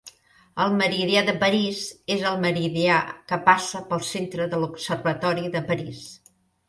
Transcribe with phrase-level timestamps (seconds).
[0.63, 1.81] El meridià de París
[2.15, 2.95] és el meridià
[3.33, 6.01] que passa pel centre de l'Observatori de París.